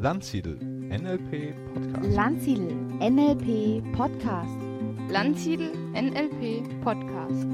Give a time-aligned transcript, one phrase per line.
[0.00, 2.14] Landsiedel NLP Podcast.
[2.14, 4.56] Landsiedel NLP Podcast.
[5.10, 7.44] Landsiedel NLP Podcast.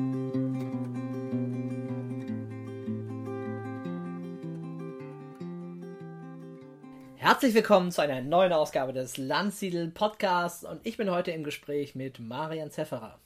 [7.17, 11.95] Herzlich willkommen zu einer neuen Ausgabe des Landsiedel Podcasts und ich bin heute im Gespräch
[11.95, 13.19] mit Marian Zefferer.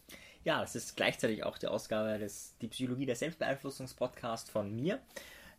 [0.45, 5.01] Ja, das ist gleichzeitig auch die Ausgabe des Die Psychologie der Selbstbeeinflussungs-Podcast von mir,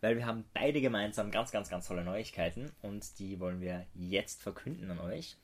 [0.01, 4.41] weil wir haben beide gemeinsam ganz, ganz, ganz tolle Neuigkeiten und die wollen wir jetzt
[4.41, 5.37] verkünden an euch.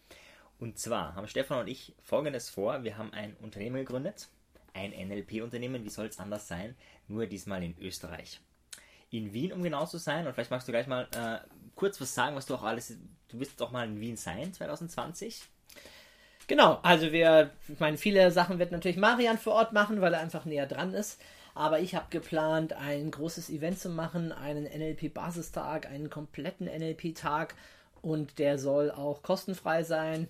[0.60, 4.30] Und zwar haben Stefan und ich folgendes vor: Wir haben ein Unternehmen gegründet,
[4.74, 6.76] ein NLP-Unternehmen, wie soll es anders sein,
[7.08, 8.40] nur diesmal in Österreich.
[9.12, 12.16] In Wien, um genau zu sein, und vielleicht magst du gleich mal äh, kurz was
[12.16, 12.98] sagen, was du auch alles.
[13.28, 15.44] Du wirst doch mal in Wien sein 2020.
[16.48, 20.20] Genau, also wir, ich meine, viele Sachen wird natürlich Marian vor Ort machen, weil er
[20.20, 21.20] einfach näher dran ist.
[21.56, 27.56] Aber ich habe geplant, ein großes Event zu machen, einen NLP-Basistag, einen kompletten NLP-Tag
[28.02, 30.28] und der soll auch kostenfrei sein.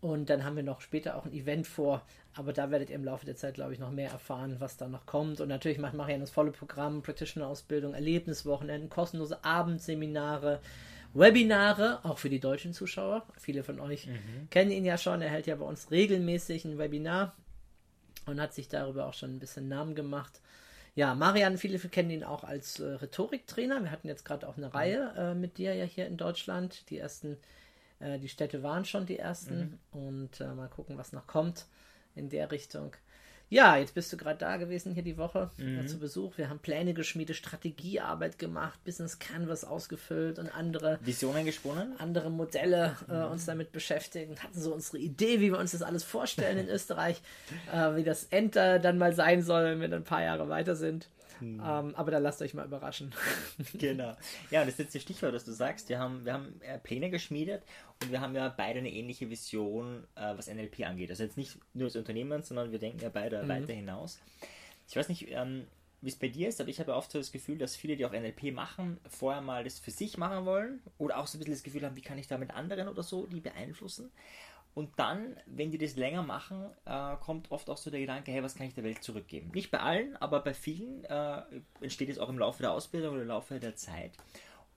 [0.00, 2.00] Und dann haben wir noch später auch ein Event vor,
[2.34, 4.88] aber da werdet ihr im Laufe der Zeit, glaube ich, noch mehr erfahren, was da
[4.88, 5.40] noch kommt.
[5.40, 10.60] Und natürlich macht Marian das volle Programm, Practitioner-Ausbildung, Erlebniswochenenden, kostenlose Abendseminare,
[11.14, 13.26] Webinare, auch für die deutschen Zuschauer.
[13.38, 14.08] Viele von euch
[14.50, 17.34] kennen ihn ja schon, er hält ja bei uns regelmäßig ein Webinar
[18.26, 20.40] und hat sich darüber auch schon ein bisschen Namen gemacht.
[20.94, 23.82] Ja, Marian, viele kennen ihn auch als äh, Rhetoriktrainer.
[23.82, 26.90] Wir hatten jetzt gerade auch eine Reihe äh, mit dir ja hier in Deutschland.
[26.90, 27.36] Die ersten,
[28.00, 29.78] äh, die Städte waren schon die ersten.
[29.92, 31.66] Und äh, mal gucken, was noch kommt
[32.16, 32.92] in der Richtung.
[33.50, 36.38] Ja, jetzt bist du gerade da gewesen hier die Woche äh, zu Besuch.
[36.38, 41.98] Wir haben Pläne geschmiedet, Strategiearbeit gemacht, Business Canvas ausgefüllt und andere Visionen gesponnen?
[41.98, 46.04] andere Modelle äh, uns damit beschäftigen, hatten so unsere Idee, wie wir uns das alles
[46.04, 47.20] vorstellen in Österreich,
[47.72, 50.76] äh, wie das Enter dann mal sein soll, wenn wir dann ein paar Jahre weiter
[50.76, 51.08] sind.
[51.42, 53.12] Ähm, aber da lasst euch mal überraschen.
[53.74, 54.16] Genau.
[54.50, 55.88] Ja, und das ist jetzt das Stichwort, das du sagst.
[55.88, 57.62] Wir haben, wir haben äh, Pläne geschmiedet
[58.02, 61.10] und wir haben ja beide eine ähnliche Vision, äh, was NLP angeht.
[61.10, 64.18] Also jetzt nicht nur das Unternehmen, sondern wir denken ja beide weiter hinaus.
[64.88, 65.66] Ich weiß nicht, ähm,
[66.00, 68.06] wie es bei dir ist, aber ich habe oft so das Gefühl, dass viele, die
[68.06, 71.54] auch NLP machen, vorher mal das für sich machen wollen oder auch so ein bisschen
[71.54, 74.10] das Gefühl haben, wie kann ich da mit anderen oder so die beeinflussen.
[74.72, 78.42] Und dann, wenn die das länger machen, äh, kommt oft auch so der Gedanke, hey,
[78.42, 79.50] was kann ich der Welt zurückgeben?
[79.52, 81.42] Nicht bei allen, aber bei vielen äh,
[81.80, 84.12] entsteht es auch im Laufe der Ausbildung oder im Laufe der Zeit.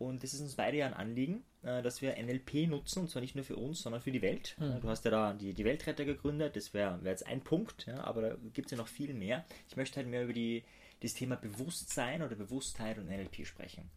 [0.03, 3.21] Und das ist uns beide ja ein Anliegen, äh, dass wir NLP nutzen, und zwar
[3.21, 4.55] nicht nur für uns, sondern für die Welt.
[4.59, 7.85] Äh, Du hast ja da die, die Weltretter gegründet, das wäre wär jetzt ein Punkt,
[7.85, 9.45] ja, aber da gibt es ja noch viel mehr.
[9.69, 10.63] Ich möchte halt mehr über die,
[11.01, 13.89] das Thema Bewusstsein oder Bewusstheit und NLP sprechen.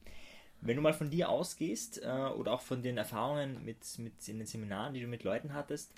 [0.61, 4.39] Wenn du mal von dir ausgehst äh, oder auch von den Erfahrungen mit, mit in
[4.39, 5.93] den Seminaren, die du mit Leuten hattest,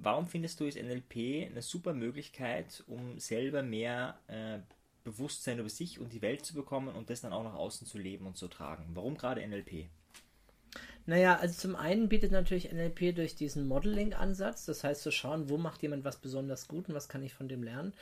[0.00, 4.58] warum findest du ist NLP eine super Möglichkeit, um selber mehr äh,
[5.04, 7.98] Bewusstsein über sich und die Welt zu bekommen und das dann auch nach außen zu
[7.98, 8.90] leben und zu tragen?
[8.94, 9.86] Warum gerade NLP?
[11.06, 15.58] Naja, also zum einen bietet natürlich NLP durch diesen Modeling-Ansatz, das heißt zu schauen, wo
[15.58, 17.92] macht jemand was besonders gut und was kann ich von dem lernen,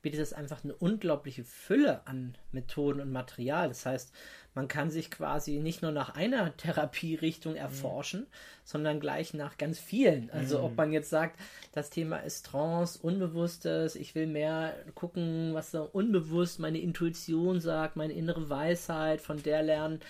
[0.00, 3.68] bietet es einfach eine unglaubliche Fülle an Methoden und Material.
[3.68, 4.12] Das heißt,
[4.54, 8.26] man kann sich quasi nicht nur nach einer Therapierichtung erforschen,
[8.64, 10.30] sondern gleich nach ganz vielen.
[10.30, 11.38] Also ob man jetzt sagt,
[11.72, 17.96] das Thema ist Trance, Unbewusstes, ich will mehr gucken, was so unbewusst meine Intuition sagt,
[17.96, 20.00] meine innere Weisheit, von der lernen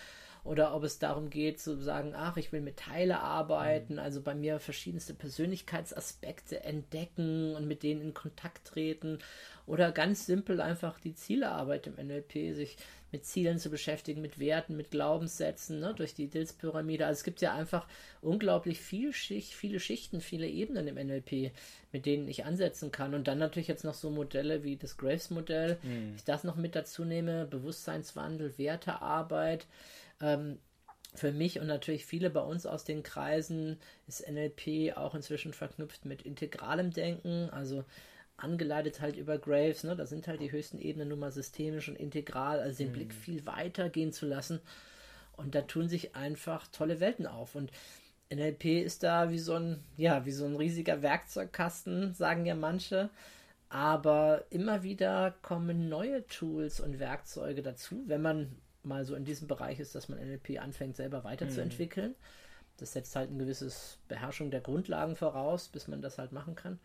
[0.48, 4.34] oder ob es darum geht zu sagen, ach, ich will mit Teile arbeiten, also bei
[4.34, 9.18] mir verschiedenste Persönlichkeitsaspekte entdecken und mit denen in Kontakt treten.
[9.66, 12.78] Oder ganz simpel einfach die Zielearbeit im NLP, sich
[13.12, 17.06] mit Zielen zu beschäftigen, mit Werten, mit Glaubenssätzen, ne, durch die Dills-Pyramide.
[17.06, 17.86] Also es gibt ja einfach
[18.20, 21.52] unglaublich viel Schicht, viele Schichten, viele Ebenen im NLP,
[21.92, 23.14] mit denen ich ansetzen kann.
[23.14, 25.78] Und dann natürlich jetzt noch so Modelle wie das Graves-Modell,
[26.16, 29.66] ich das noch mit dazu nehme, Bewusstseinswandel, Wertearbeit,
[30.20, 30.58] ähm,
[31.14, 36.04] für mich und natürlich viele bei uns aus den Kreisen ist NLP auch inzwischen verknüpft
[36.04, 37.84] mit integralem Denken, also
[38.38, 39.94] angeleitet halt über Graves, ne?
[39.96, 43.44] da sind halt die höchsten Ebenen nun mal systemisch und integral, also den Blick viel
[43.46, 44.60] weiter gehen zu lassen.
[45.36, 47.54] Und da tun sich einfach tolle Welten auf.
[47.54, 47.70] Und
[48.30, 53.10] NLP ist da wie so ein, ja, wie so ein riesiger Werkzeugkasten, sagen ja manche.
[53.68, 59.48] Aber immer wieder kommen neue Tools und Werkzeuge dazu, wenn man mal so in diesem
[59.48, 62.14] Bereich ist, dass man NLP anfängt, selber weiterzuentwickeln.
[62.78, 63.70] Das setzt halt eine gewisse
[64.06, 66.78] Beherrschung der Grundlagen voraus, bis man das halt machen kann.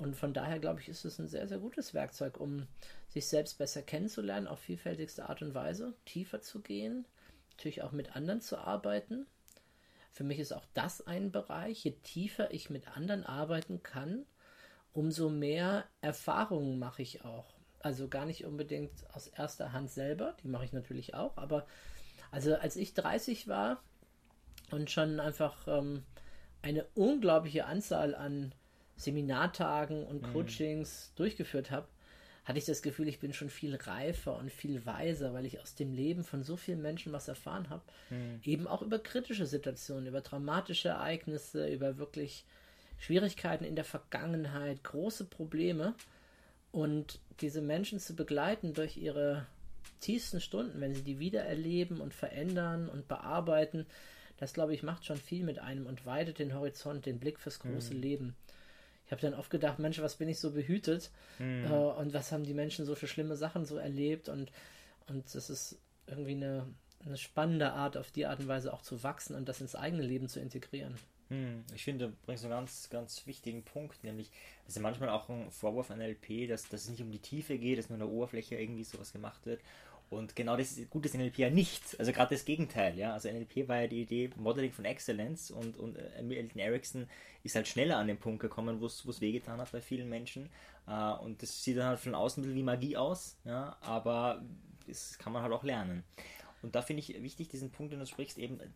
[0.00, 2.66] Und von daher glaube ich, ist es ein sehr, sehr gutes Werkzeug, um
[3.08, 7.04] sich selbst besser kennenzulernen, auf vielfältigste Art und Weise, tiefer zu gehen,
[7.50, 9.26] natürlich auch mit anderen zu arbeiten.
[10.10, 14.24] Für mich ist auch das ein Bereich, je tiefer ich mit anderen arbeiten kann,
[14.94, 17.52] umso mehr Erfahrungen mache ich auch.
[17.80, 21.66] Also gar nicht unbedingt aus erster Hand selber, die mache ich natürlich auch, aber
[22.30, 23.82] also als ich 30 war,
[24.70, 26.04] und schon einfach ähm,
[26.62, 28.54] eine unglaubliche Anzahl an
[29.00, 30.32] Seminartagen und Mhm.
[30.32, 31.88] Coachings durchgeführt habe,
[32.44, 35.74] hatte ich das Gefühl, ich bin schon viel reifer und viel weiser, weil ich aus
[35.74, 37.82] dem Leben von so vielen Menschen was erfahren habe.
[38.10, 38.40] Mhm.
[38.44, 42.44] Eben auch über kritische Situationen, über traumatische Ereignisse, über wirklich
[42.98, 45.94] Schwierigkeiten in der Vergangenheit, große Probleme.
[46.72, 49.46] Und diese Menschen zu begleiten durch ihre
[50.00, 53.86] tiefsten Stunden, wenn sie die wieder erleben und verändern und bearbeiten,
[54.36, 57.58] das glaube ich macht schon viel mit einem und weitet den Horizont, den Blick fürs
[57.58, 58.34] große Leben.
[59.10, 61.10] Ich habe dann oft gedacht, Mensch, was bin ich so behütet
[61.40, 64.52] äh, und was haben die Menschen so für schlimme Sachen so erlebt und,
[65.08, 66.64] und das ist irgendwie eine,
[67.04, 70.04] eine spannende Art, auf die Art und Weise auch zu wachsen und das ins eigene
[70.04, 70.94] Leben zu integrieren.
[71.28, 74.30] Hm, Ich finde, du bringst einen ganz, ganz wichtigen Punkt, nämlich,
[74.64, 77.18] das ist ja manchmal auch ein Vorwurf an NLP, dass, dass es nicht um die
[77.18, 79.60] Tiefe geht, dass nur an der Oberfläche irgendwie sowas gemacht wird.
[80.10, 81.98] Und genau das ist gut ist NLP ja nicht.
[82.00, 83.12] Also gerade das Gegenteil, ja.
[83.12, 87.08] Also NLP war ja die Idee Modeling von Excellence und, und äh, Milton Erickson
[87.44, 90.50] ist halt schneller an den Punkt gekommen, wo es wehgetan hat bei vielen Menschen.
[90.88, 94.42] Äh, und das sieht dann halt von außen wie Magie aus, ja, aber
[94.88, 96.02] das kann man halt auch lernen.
[96.62, 98.66] Und da finde ich wichtig, diesen Punkt, den du sprichst, eben, äh,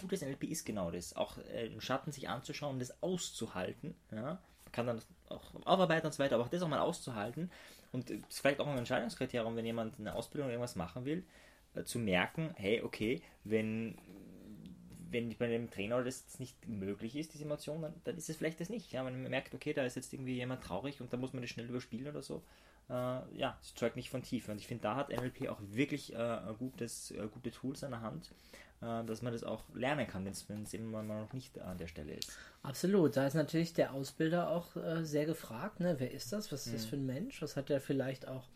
[0.00, 1.14] gutes NLP ist genau das.
[1.14, 3.94] Auch den Schatten sich anzuschauen, das auszuhalten.
[4.10, 4.22] Ja?
[4.22, 7.50] Man kann dann auch aufarbeiten und so weiter, aber auch das auch mal auszuhalten.
[7.94, 11.24] Und das ist vielleicht auch ein Entscheidungskriterium, wenn jemand eine Ausbildung oder irgendwas machen will,
[11.74, 13.96] äh, zu merken, hey, okay, wenn,
[15.10, 18.60] wenn bei einem Trainer das nicht möglich ist, diese Emotion, dann, dann ist es vielleicht
[18.60, 18.90] das nicht.
[18.90, 19.04] Ja?
[19.04, 21.68] Man merkt, okay, da ist jetzt irgendwie jemand traurig und da muss man das schnell
[21.68, 22.42] überspielen oder so.
[22.90, 22.92] Äh,
[23.38, 24.50] ja, es zeugt nicht von Tiefe.
[24.50, 28.00] Und ich finde, da hat NLP auch wirklich äh, gutes, äh, gute Tools an der
[28.00, 28.32] Hand,
[28.84, 32.14] dass man das auch lernen kann, wenn es eben mal noch nicht an der Stelle
[32.14, 32.32] ist.
[32.62, 35.80] Absolut, da ist natürlich der Ausbilder auch äh, sehr gefragt.
[35.80, 35.96] Ne?
[35.98, 36.52] Wer ist das?
[36.52, 37.40] Was ist das für ein Mensch?
[37.42, 38.48] Was hat er vielleicht auch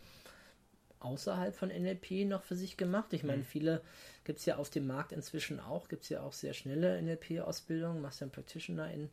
[1.00, 3.12] außerhalb von NLP noch für sich gemacht?
[3.12, 3.82] Ich meine, viele
[4.24, 8.02] gibt es ja auf dem Markt inzwischen auch, gibt es ja auch sehr schnelle NLP-Ausbildungen,
[8.02, 9.10] machst ja einen Practitioner in,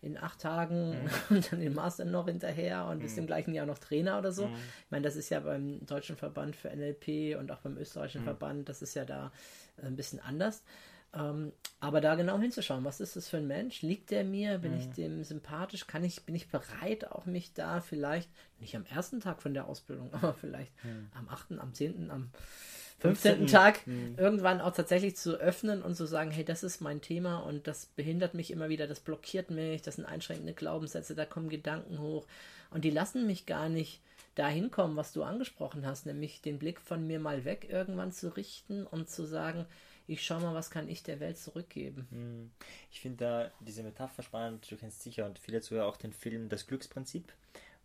[0.00, 0.96] in acht Tagen
[1.30, 4.46] und dann den Master noch hinterher und bist im gleichen Jahr noch Trainer oder so.
[4.46, 8.68] Ich meine, das ist ja beim Deutschen Verband für NLP und auch beim österreichischen Verband,
[8.68, 9.30] das ist ja da äh,
[9.82, 10.62] ein bisschen anders.
[11.14, 13.82] Ähm, aber da genau hinzuschauen, was ist das für ein Mensch?
[13.82, 14.58] Liegt der mir?
[14.58, 15.86] Bin ich dem sympathisch?
[15.86, 18.30] Kann ich, bin ich bereit, auch mich da vielleicht,
[18.60, 20.72] nicht am ersten Tag von der Ausbildung, aber vielleicht
[21.14, 22.30] am 8., am 10., am
[23.00, 23.48] 15.
[23.48, 23.80] Tag
[24.16, 27.86] irgendwann auch tatsächlich zu öffnen und zu sagen, hey, das ist mein Thema und das
[27.86, 32.26] behindert mich immer wieder, das blockiert mich, das sind einschränkende Glaubenssätze, da kommen Gedanken hoch
[32.70, 34.00] und die lassen mich gar nicht
[34.34, 38.34] dahin kommen, was du angesprochen hast, nämlich den Blick von mir mal weg irgendwann zu
[38.36, 39.66] richten und zu sagen,
[40.06, 42.50] ich schau mal, was kann ich der Welt zurückgeben.
[42.90, 46.48] Ich finde da diese Metapher spannend, du kennst sicher und viele Zuhörer auch den Film
[46.48, 47.32] Das Glücksprinzip,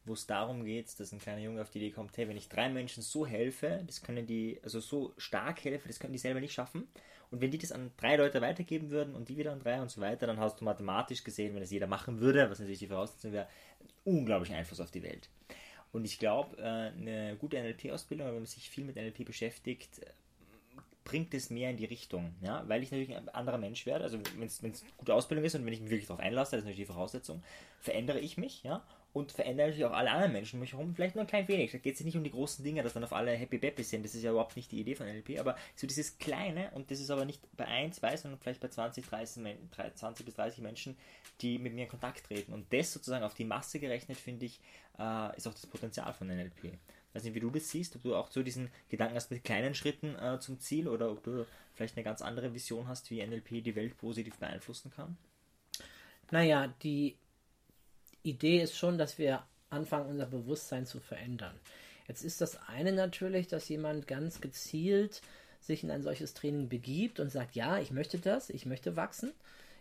[0.05, 2.49] wo es darum geht, dass ein kleiner Junge auf die Idee kommt, hey, wenn ich
[2.49, 6.39] drei Menschen so helfe, das können die, also so stark helfe, das können die selber
[6.39, 6.88] nicht schaffen.
[7.29, 9.91] Und wenn die das an drei Leute weitergeben würden und die wieder an drei und
[9.91, 12.88] so weiter, dann hast du mathematisch gesehen, wenn das jeder machen würde, was natürlich die
[12.88, 13.47] Voraussetzung wäre,
[13.79, 13.89] einen
[14.19, 15.29] unglaublichen Einfluss auf die Welt.
[15.97, 19.99] Und ich glaube, eine gute NLP-Ausbildung, wenn man sich viel mit NLP beschäftigt,
[21.03, 24.19] bringt es mehr in die Richtung, ja, weil ich natürlich ein anderer Mensch werde, also
[24.38, 26.65] wenn es eine gute Ausbildung ist und wenn ich mich wirklich darauf einlasse, das ist
[26.65, 27.41] natürlich die Voraussetzung,
[27.79, 31.15] verändere ich mich, ja, und verändere natürlich auch alle anderen Menschen um mich herum, vielleicht
[31.15, 33.13] nur ein klein wenig, da geht es nicht um die großen Dinge, dass dann auf
[33.13, 35.87] alle happy peppy sind, das ist ja überhaupt nicht die Idee von NLP, aber so
[35.87, 39.44] dieses Kleine, und das ist aber nicht bei 1, 2, sondern vielleicht bei 20, 30,
[39.95, 40.97] 20 bis 30 Menschen,
[41.42, 44.59] die mit mir in Kontakt treten und das sozusagen auf die Masse gerechnet, finde ich,
[44.99, 46.78] äh, ist auch das Potenzial von NLP.
[47.14, 49.73] Weiß nicht, wie du das siehst, ob du auch so diesen Gedanken hast mit kleinen
[49.73, 53.64] Schritten äh, zum Ziel oder ob du vielleicht eine ganz andere Vision hast, wie NLP
[53.64, 55.18] die Welt positiv beeinflussen kann.
[56.31, 57.16] Naja, die
[58.30, 61.56] Idee ist schon, dass wir anfangen, unser Bewusstsein zu verändern.
[62.07, 65.22] Jetzt ist das eine natürlich, dass jemand ganz gezielt
[65.60, 69.34] sich in ein solches Training begibt und sagt, ja, ich möchte das, ich möchte wachsen.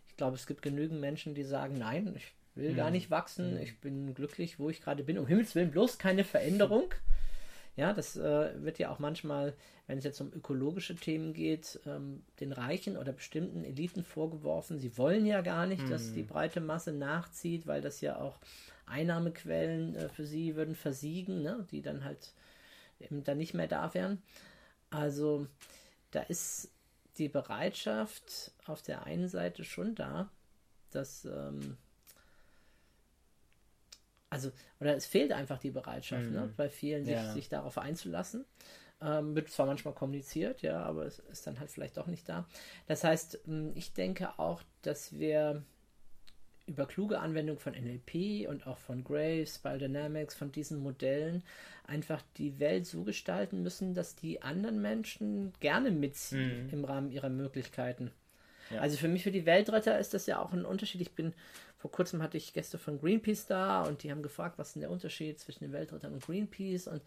[0.08, 3.78] Ich glaube, es gibt genügend Menschen, die sagen, nein, ich will gar nicht wachsen, ich
[3.78, 5.18] bin glücklich, wo ich gerade bin.
[5.18, 6.92] Um Himmels Willen bloß keine Veränderung.
[7.76, 9.54] Ja, das äh, wird ja auch manchmal,
[9.86, 14.78] wenn es jetzt um ökologische Themen geht, ähm, den Reichen oder bestimmten Eliten vorgeworfen.
[14.78, 18.40] Sie wollen ja gar nicht, dass die breite Masse nachzieht, weil das ja auch
[18.86, 21.66] Einnahmequellen äh, für sie würden versiegen, ne?
[21.70, 22.32] die dann halt
[22.98, 24.22] eben dann nicht mehr da wären.
[24.88, 25.46] Also
[26.12, 26.70] da ist
[27.18, 30.30] die Bereitschaft auf der einen Seite schon da,
[30.90, 31.76] dass ähm,
[34.30, 37.32] also, oder es fehlt einfach die Bereitschaft, ne, bei vielen, sich, Ja.
[37.32, 38.44] sich darauf einzulassen.
[39.00, 42.48] Ähm, wird zwar manchmal kommuniziert, ja, aber es ist dann halt vielleicht auch nicht da.
[42.86, 45.62] Das heißt, ähm, ich denke auch, dass wir
[46.66, 51.44] über kluge Anwendung von NLP und auch von Graves, Spiral Dynamics, von diesen Modellen
[51.86, 57.28] einfach die Welt so gestalten müssen, dass die anderen Menschen gerne mitziehen im Rahmen ihrer
[57.28, 58.10] Möglichkeiten.
[58.70, 58.80] Ja.
[58.80, 61.00] Also für mich, für die Weltretter ist das ja auch ein Unterschied.
[61.00, 61.34] Ich bin,
[61.78, 64.82] vor kurzem hatte ich Gäste von Greenpeace da und die haben gefragt, was ist denn
[64.82, 67.02] der Unterschied zwischen den Weltrettern und Greenpeace und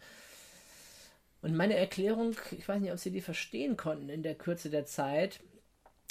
[1.42, 4.84] und meine Erklärung, ich weiß nicht, ob sie die verstehen konnten in der Kürze der
[4.84, 5.40] Zeit,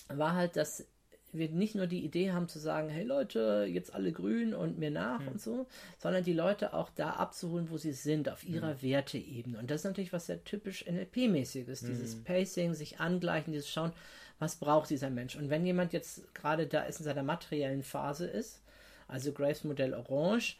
[0.07, 0.87] war halt, dass
[1.31, 4.89] wir nicht nur die Idee haben zu sagen, hey Leute, jetzt alle grün und mir
[4.89, 5.67] nach und so,
[5.99, 9.59] sondern die Leute auch da abzuholen, wo sie sind, auf ihrer Werteebene.
[9.59, 13.93] Und das ist natürlich was sehr typisch NLP-mäßiges, dieses Pacing, sich angleichen, dieses Schauen,
[14.39, 15.35] was braucht dieser Mensch.
[15.35, 18.61] Und wenn jemand jetzt gerade da ist in seiner materiellen Phase ist,
[19.07, 20.55] also Graves Modell Orange,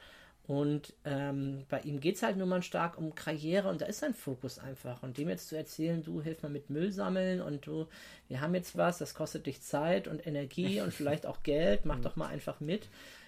[0.49, 3.99] und ähm, bei ihm geht es halt nur mal stark um Karriere und da ist
[3.99, 5.03] sein Fokus einfach.
[5.03, 7.85] Und dem jetzt zu erzählen, du hilf mal mit Müll sammeln und du,
[8.29, 11.99] wir haben jetzt was, das kostet dich Zeit und Energie und vielleicht auch Geld, mach
[11.99, 12.87] doch mal einfach mit.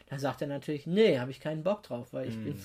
[0.10, 2.60] Da sagt er natürlich, nee, habe ich keinen Bock drauf, weil ich bin,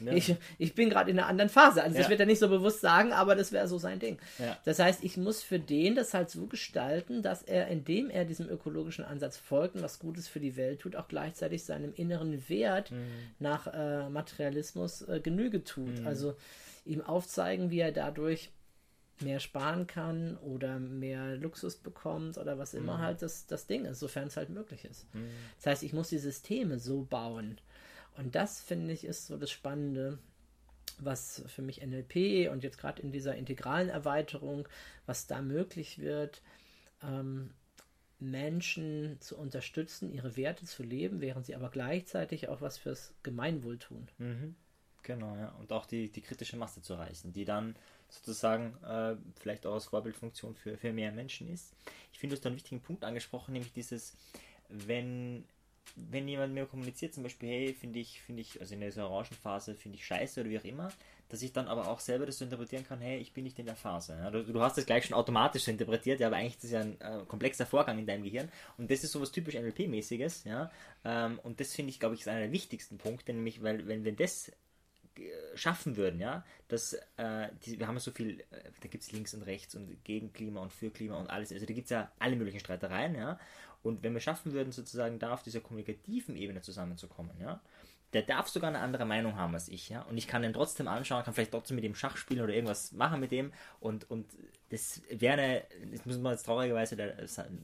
[0.00, 0.12] Ja.
[0.12, 1.82] ich, ich bin gerade in einer anderen Phase.
[1.82, 2.10] Also das Ja.
[2.10, 4.18] wird er nicht so bewusst sagen, aber das wäre so sein Ding.
[4.38, 4.56] Ja.
[4.64, 8.48] Das heißt, ich muss für den das halt so gestalten, dass er, indem er diesem
[8.48, 12.92] ökologischen Ansatz folgt und was Gutes für die Welt tut, auch gleichzeitig seinem inneren Wert
[13.38, 16.04] nach äh, Materialismus äh, Genüge tut.
[16.04, 16.36] Also
[16.84, 18.50] ihm aufzeigen, wie er dadurch
[19.20, 23.98] mehr sparen kann oder mehr Luxus bekommt oder was immer halt das, das Ding ist,
[23.98, 25.06] sofern es halt möglich ist.
[25.56, 27.58] Das heißt, ich muss die Systeme so bauen.
[28.16, 30.18] Und das, finde ich, ist so das Spannende,
[30.98, 34.66] was für mich NLP und jetzt gerade in dieser integralen Erweiterung,
[35.04, 36.42] was da möglich wird,
[37.02, 37.50] ähm,
[38.18, 43.78] Menschen zu unterstützen, ihre Werte zu leben, während sie aber gleichzeitig auch was fürs Gemeinwohl
[43.78, 44.08] tun.
[45.02, 45.50] Genau, ja.
[45.60, 47.76] Und auch die, die kritische Masse zu erreichen, die dann
[48.08, 51.74] sozusagen äh, vielleicht auch als Vorbildfunktion für, für mehr Menschen ist.
[52.12, 54.14] Ich finde, du hast einen wichtigen Punkt angesprochen, nämlich dieses,
[54.68, 55.44] wenn,
[55.94, 59.74] wenn jemand mir kommuniziert, zum Beispiel, hey, finde ich, finde ich, also in dieser Orangenphase
[59.74, 60.88] finde ich scheiße oder wie auch immer,
[61.28, 63.66] dass ich dann aber auch selber das so interpretieren kann, hey, ich bin nicht in
[63.66, 64.16] der Phase.
[64.32, 66.80] Du, du hast das gleich schon automatisch so interpretiert, ja, aber eigentlich ist das ja
[66.80, 68.48] ein äh, komplexer Vorgang in deinem Gehirn.
[68.78, 70.70] Und das ist sowas typisch NLP-mäßiges, ja,
[71.04, 74.04] ähm, und das finde ich, glaube ich, ist einer der wichtigsten Punkte, nämlich, weil, wenn,
[74.04, 74.52] wenn das
[75.54, 78.44] schaffen würden, ja, dass äh, die, wir haben ja so viel, äh,
[78.80, 81.64] da gibt es links und rechts und gegen Klima und für Klima und alles, also
[81.64, 83.38] da gibt es ja alle möglichen Streitereien, ja,
[83.86, 87.60] und wenn wir schaffen würden, sozusagen da auf dieser kommunikativen Ebene zusammenzukommen, ja,
[88.12, 90.88] der darf sogar eine andere Meinung haben als ich, ja, und ich kann den trotzdem
[90.88, 94.26] anschauen, kann vielleicht trotzdem mit dem Schach spielen oder irgendwas machen mit dem und, und
[94.70, 95.62] das wäre eine,
[95.92, 96.96] das muss man jetzt traurigerweise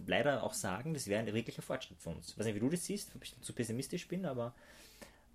[0.06, 2.30] leider auch sagen, das wäre ein wirklicher Fortschritt für uns.
[2.30, 4.54] Ich weiß nicht, wie du das siehst, ob ich zu pessimistisch bin, aber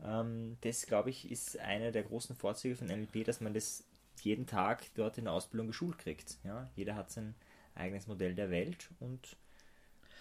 [0.03, 3.84] ähm, das, glaube ich, ist einer der großen Vorzüge von NLP, dass man das
[4.22, 6.38] jeden Tag dort in der Ausbildung geschult kriegt.
[6.44, 6.70] Ja?
[6.75, 7.36] Jeder hat sein
[7.75, 9.36] eigenes Modell der Welt und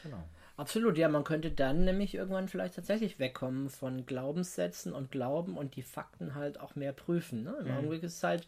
[0.02, 0.23] genau.
[0.57, 5.77] Absolut, ja, man könnte dann nämlich irgendwann vielleicht tatsächlich wegkommen von Glaubenssätzen und Glauben und
[5.77, 7.43] die Fakten halt auch mehr prüfen.
[7.43, 7.55] Ne?
[7.61, 8.47] Im Augenblick ist es halt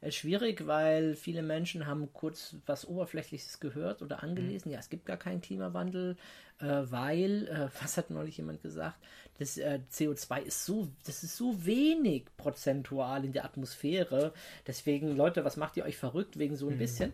[0.00, 4.72] äh, schwierig, weil viele Menschen haben kurz was Oberflächliches gehört oder angelesen.
[4.72, 6.16] Ja, es gibt gar keinen Klimawandel,
[6.60, 8.98] äh, weil, äh, was hat neulich jemand gesagt,
[9.38, 14.32] das äh, CO2 ist so, das ist so wenig prozentual in der Atmosphäre.
[14.66, 17.12] Deswegen, Leute, was macht ihr euch verrückt wegen so ein bisschen?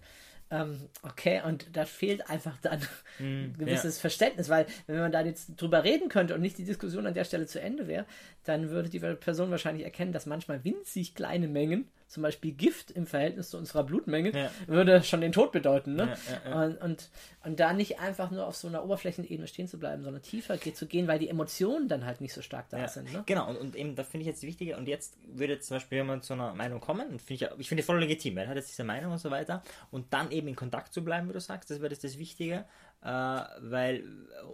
[0.51, 2.81] Ähm, okay, und da fehlt einfach dann
[3.19, 7.07] ein gewisses Verständnis, weil wenn man da jetzt drüber reden könnte und nicht die Diskussion
[7.07, 8.07] an der Stelle zu Ende wäre,
[8.45, 13.07] dann würde die Person wahrscheinlich erkennen, dass manchmal winzig kleine Mengen, zum Beispiel Gift im
[13.07, 14.51] Verhältnis zu unserer Blutmenge, Ja.
[14.67, 15.95] würde schon den Tod bedeuten.
[15.95, 16.17] Ne?
[16.45, 17.11] Ja, ja, Und, und,
[17.45, 20.87] und da nicht einfach nur auf so einer Oberflächenebene stehen zu bleiben, sondern tiefer zu
[20.87, 23.13] gehen, weil die Emotionen dann halt nicht so stark da sind.
[23.13, 23.23] Ne?
[23.27, 25.77] Genau, und, und eben, da finde ich jetzt die wichtige, und jetzt würde jetzt zum
[25.77, 28.49] Beispiel jemand zu einer Meinung kommen, und finde ich, ich finde voll legitim, weil er
[28.51, 31.33] hat jetzt diese Meinung und so weiter, und dann eben in Kontakt zu bleiben, wie
[31.33, 32.65] du sagst, das wäre das, das Wichtige,
[33.03, 34.05] äh, weil,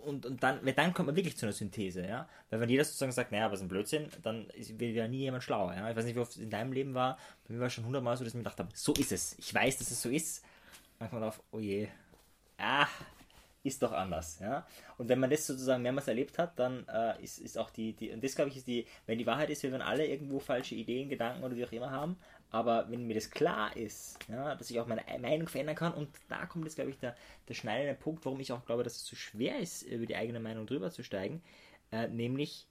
[0.05, 2.85] und, und dann, weil dann kommt man wirklich zu einer Synthese, ja, weil wenn jeder
[2.85, 5.97] sozusagen sagt, naja, was ein Blödsinn, dann ist- wird ja nie jemand schlauer, ja, ich
[5.97, 8.25] weiß nicht, wie oft es in deinem Leben war, bei mir war schon hundertmal so,
[8.25, 10.45] dass ich mir gedacht habe, so ist es, ich weiß, dass es so ist,
[10.99, 11.89] dann kommt man auf, oh je,
[12.59, 12.87] ah,
[13.65, 14.67] ist doch anders, ja.
[14.99, 18.11] Und wenn man das sozusagen mehrmals erlebt hat, dann äh, ist, ist auch die, die,
[18.11, 20.75] und das glaube ich ist die, wenn die Wahrheit ist, wir werden alle irgendwo falsche
[20.75, 22.17] Ideen, Gedanken oder wie auch immer haben,
[22.53, 26.09] aber wenn mir das klar ist, ja, dass ich auch meine Meinung verändern kann und
[26.29, 27.17] da kommt jetzt, glaube ich, der,
[27.49, 30.39] der schneidende Punkt, warum ich auch glaube, dass es so schwer ist, über die eigene
[30.39, 31.43] Meinung drüber zu steigen,
[31.91, 32.67] äh, nämlich,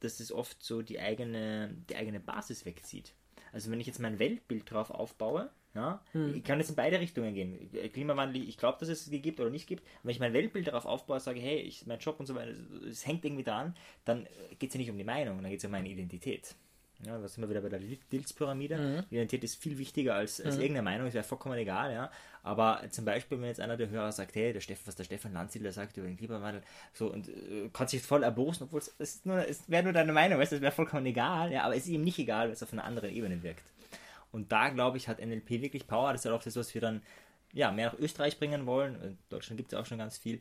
[0.00, 3.14] dass es oft so die eigene, die eigene Basis wegzieht.
[3.52, 6.02] Also wenn ich jetzt mein Weltbild drauf aufbaue, ja,
[6.34, 7.70] ich kann jetzt in beide Richtungen gehen.
[7.92, 9.86] Klimawandel, ich glaube, dass es es gibt oder nicht gibt.
[10.02, 12.52] Wenn ich mein Weltbild darauf aufbaue, sage, hey, ich, mein Job und so weiter,
[12.86, 13.74] es hängt irgendwie dran,
[14.04, 14.26] dann
[14.58, 16.56] geht es ja nicht um die Meinung, dann geht es um meine Identität.
[17.04, 18.76] Ja, da sind wir wieder bei der Dilz-Pyramide.
[19.10, 22.10] Identität ist viel wichtiger als, als irgendeine Meinung, es wäre vollkommen egal, ja.
[22.44, 25.32] Aber zum Beispiel, wenn jetzt einer der Hörer sagt, hey, der Steff, was der Stefan
[25.32, 29.26] Landsiedler sagt über den Klimawandel, so und äh, kann sich voll erbosen, obwohl es ist
[29.26, 31.84] nur, es wäre nur deine Meinung, weißt du, es wäre vollkommen egal, ja, aber es
[31.84, 33.64] ist ihm nicht egal, weil es auf einer anderen Ebene wirkt.
[34.32, 36.12] Und da, glaube ich, hat NLP wirklich Power.
[36.12, 37.02] Das ist ja auch das, was wir dann
[37.52, 39.00] ja, mehr nach Österreich bringen wollen.
[39.02, 40.40] In Deutschland gibt es ja auch schon ganz viel.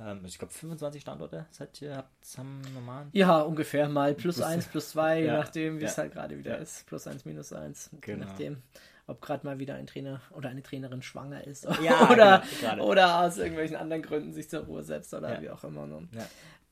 [0.00, 3.08] Ähm, also ich glaube 25 Standorte seid ihr, habt am normalen.
[3.12, 6.02] Ja, ungefähr mal plus Plus- eins, plus zwei, je Ja, nachdem, wie es ja.
[6.04, 6.56] halt gerade wieder Ja.
[6.58, 6.86] ist.
[6.86, 7.90] Plus eins, minus eins.
[7.92, 8.26] Je Genau.
[8.26, 8.62] nachdem,
[9.06, 11.66] ob gerade mal wieder ein Trainer oder eine Trainerin schwanger ist
[12.10, 15.86] oder, genau, oder aus irgendwelchen anderen Gründen sich zur Ruhe setzt oder wie auch immer.
[15.86, 16.08] Ne?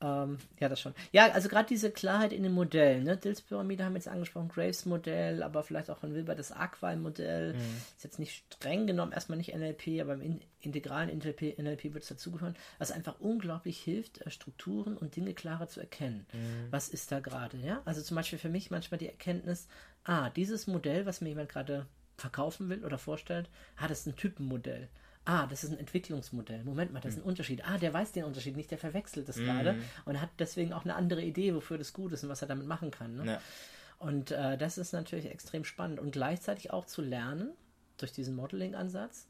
[0.03, 0.23] Ja.
[0.23, 0.93] Ähm, ja, das schon.
[1.11, 3.03] Ja, also gerade diese Klarheit in den Modellen.
[3.03, 3.17] Ne?
[3.17, 6.95] Dills Pyramide haben wir jetzt angesprochen, Graves Modell, aber vielleicht auch von Wilber das Aquai
[6.95, 7.53] Modell.
[7.53, 7.77] Mhm.
[7.95, 12.03] Ist jetzt nicht streng genommen erstmal nicht NLP, aber im in integralen NLP, NLP wird
[12.03, 16.25] es dazugehören, was einfach unglaublich hilft, äh, Strukturen und Dinge klarer zu erkennen.
[16.31, 16.67] Mhm.
[16.71, 17.57] Was ist da gerade?
[17.57, 17.81] Ja?
[17.85, 19.67] Also zum Beispiel für mich manchmal die Erkenntnis,
[20.05, 21.85] ah, dieses Modell, was mir jemand gerade
[22.17, 24.87] verkaufen will oder vorstellt, ah, das ist ein Typenmodell.
[25.25, 26.63] Ah, das ist ein Entwicklungsmodell.
[26.65, 27.63] Moment mal, das ist ein Unterschied.
[27.65, 30.95] Ah, der weiß den Unterschied nicht, der verwechselt das gerade und hat deswegen auch eine
[30.95, 33.15] andere Idee, wofür das gut ist und was er damit machen kann.
[33.15, 33.25] Ne?
[33.25, 33.41] Ja.
[33.99, 37.51] Und äh, das ist natürlich extrem spannend und gleichzeitig auch zu lernen
[37.97, 39.27] durch diesen Modeling-Ansatz.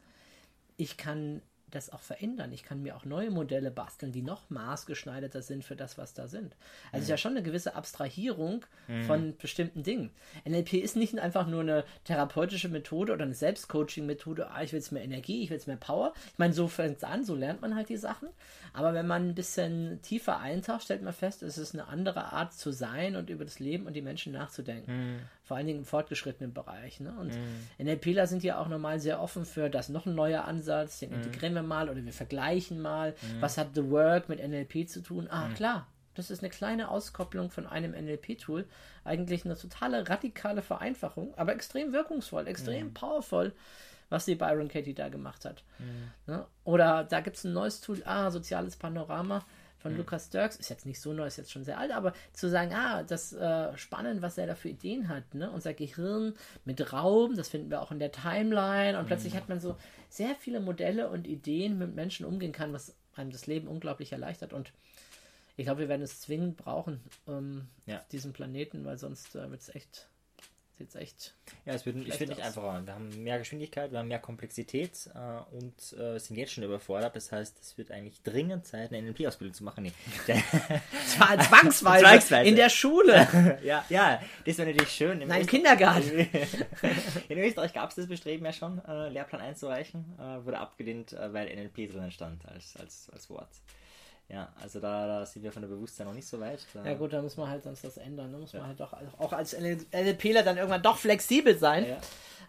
[0.77, 1.43] Ich kann
[1.75, 2.51] das auch verändern.
[2.51, 6.27] Ich kann mir auch neue Modelle basteln, die noch maßgeschneiderter sind für das, was da
[6.27, 6.55] sind.
[6.91, 8.65] Also es ist ja schon eine gewisse Abstrahierung
[9.07, 10.11] von bestimmten Dingen.
[10.45, 14.91] NLP ist nicht einfach nur eine therapeutische Methode oder eine Selbstcoaching-Methode, ah, ich will jetzt
[14.91, 16.13] mehr Energie, ich will jetzt mehr Power.
[16.31, 18.29] Ich meine, so fängt es an, so lernt man halt die Sachen.
[18.73, 22.53] Aber wenn man ein bisschen tiefer eintaucht, stellt man fest, es ist eine andere Art
[22.53, 24.91] zu sein und über das Leben und die Menschen nachzudenken.
[25.43, 27.01] Vor allen Dingen im fortgeschrittenen Bereich.
[27.01, 27.13] Ne?
[27.19, 27.37] Und
[27.77, 31.53] NLPler sind ja auch normal sehr offen für das noch ein neuer Ansatz, den integrieren
[31.53, 33.13] wir mal oder wir vergleichen mal.
[33.41, 35.27] Was hat The Work mit NLP zu tun?
[35.29, 35.87] Ah, klar.
[36.15, 38.65] Das ist eine kleine Auskopplung von einem NLP-Tool.
[39.03, 43.51] Eigentlich eine totale radikale Vereinfachung, aber extrem wirkungsvoll, extrem powerful,
[44.09, 45.63] was die Byron Katie da gemacht hat.
[46.27, 46.45] Ne?
[46.63, 49.43] Oder da gibt es ein neues Tool, ah, soziales Panorama
[49.83, 52.49] von Lukas Dirks, ist jetzt nicht so neu, ist jetzt schon sehr alt, aber zu
[52.49, 55.51] sagen, ah, das äh, spannend, was er da für Ideen hat, ne?
[55.51, 56.33] Unser Gehirn
[56.65, 58.97] mit Raum, das finden wir auch in der Timeline.
[58.97, 59.75] Und plötzlich hat man so
[60.09, 64.53] sehr viele Modelle und Ideen, mit Menschen umgehen kann, was einem das Leben unglaublich erleichtert.
[64.53, 64.71] Und
[65.57, 67.97] ich glaube, wir werden es zwingend brauchen ähm, Ja.
[67.97, 70.07] auf diesem Planeten, weil sonst äh, wird es echt,
[70.83, 71.33] sieht's echt
[71.65, 72.85] Ja, es wird, Schlecht wird nicht einfacher.
[72.85, 77.15] Wir haben mehr Geschwindigkeit, wir haben mehr Komplexität äh, und äh, sind jetzt schon überfordert.
[77.15, 79.83] Das heißt, es wird eigentlich dringend Zeit, eine NLP-Ausbildung zu machen.
[79.83, 79.93] Nee.
[81.07, 82.49] Zwar zwangsweise, Zwangsweise.
[82.49, 85.21] in der Schule, ja, ja, das wäre natürlich schön.
[85.21, 86.29] Im nein, Öst- Kindergarten.
[87.29, 91.33] In Österreich gab es das Bestreben ja schon, äh, Lehrplan einzureichen, äh, wurde abgelehnt, äh,
[91.33, 93.49] weil NLP drinnen stand als, als, als Wort.
[94.29, 96.65] Ja, also da, da sind wir von der Bewusstsein noch nicht so weit.
[96.73, 98.31] Da, Ja gut, da muss man halt sonst das ändern.
[98.31, 101.85] Da muss man halt doch auch als LPler dann irgendwann doch flexibel sein.
[101.87, 101.97] Ja.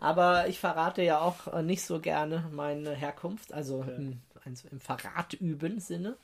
[0.01, 4.81] Aber ich verrate ja auch äh, nicht so gerne meine Herkunft, also im, eins- im
[4.81, 6.17] Verrat üben Sinne.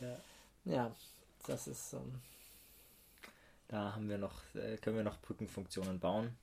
[0.00, 0.16] Ja.
[0.64, 0.90] Ja,
[1.46, 2.20] das ist ähm,
[3.68, 6.36] Da haben wir noch, äh, können wir noch Brückenfunktionen bauen.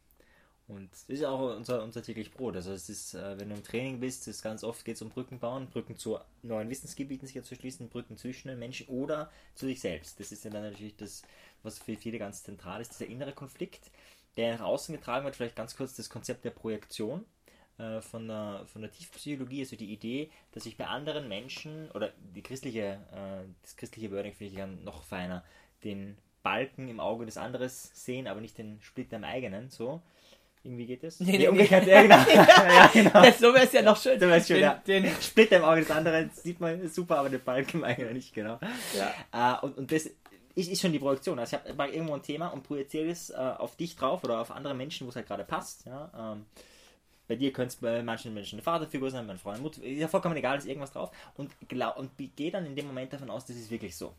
[0.68, 2.56] Und das ist auch unser, unser täglich Brot.
[2.56, 5.10] Also es ist, äh, wenn du im Training bist, ist ganz oft geht es um
[5.10, 9.66] Brücken bauen, Brücken zu neuen Wissensgebieten sich zu schließen, Brücken zwischen den Menschen oder zu
[9.66, 10.20] sich selbst.
[10.20, 11.24] Das ist ja dann natürlich das,
[11.64, 13.92] was für viele ganz zentral ist, dieser innere Konflikt,
[14.38, 15.36] der nach außen getragen wird.
[15.36, 17.26] Vielleicht ganz kurz das Konzept der Projektion
[17.78, 22.14] äh, von der, von der Tiefpsychologie, also die Idee, dass ich bei anderen Menschen, oder
[22.34, 25.44] die christliche, äh, das christliche Wording finde ich ja noch feiner,
[25.84, 30.02] den Balken im Auge des anderen sehen, aber nicht den Splitter im eigenen, so.
[30.64, 31.20] Irgendwie geht das?
[31.20, 32.16] Nee, nee, umgekehrt, ja, genau.
[32.34, 33.32] ja, genau.
[33.38, 34.18] so wäre es ja noch schön.
[34.18, 34.82] So wär's schön, den, ja.
[34.88, 38.34] den, Splitter im Auge des anderen sieht man super, aber den Balken im eigenen nicht,
[38.34, 38.60] genau.
[38.98, 39.58] ja.
[39.58, 40.10] Äh, und, und das
[40.56, 41.40] ist, ist schon die Projektion.
[41.40, 44.52] Also ich habe irgendwo ein Thema und projiziere es äh, auf dich drauf oder auf
[44.52, 45.86] andere Menschen, wo es halt gerade passt.
[45.86, 46.12] Ja?
[46.18, 46.46] Ähm,
[47.28, 50.08] bei dir könnte es bei manchen Menschen eine Vaterfigur sein, bei Freund, Mutter, ist ja
[50.08, 51.12] vollkommen egal, ist irgendwas drauf.
[51.36, 54.14] Und, glaub, und gehe dann in dem Moment davon aus, das ist wirklich so.